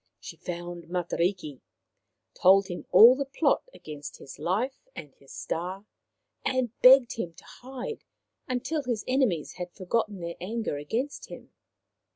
She 0.19 0.35
found 0.35 0.85
Matariki, 0.85 1.61
told 2.33 2.65
him 2.69 2.87
all 2.89 3.15
the 3.15 3.23
plot 3.27 3.69
against 3.71 4.17
his 4.17 4.39
life 4.39 4.79
and 4.95 5.13
his 5.13 5.31
star, 5.31 5.85
and 6.43 6.71
begged 6.81 7.17
him 7.17 7.35
to 7.35 7.43
hide 7.45 8.03
until 8.47 8.81
his 8.81 9.03
enemies 9.07 9.53
had 9.59 9.71
forgotten 9.75 10.19
their 10.19 10.37
anger 10.41 10.75
against 10.77 11.27
him. 11.29 11.53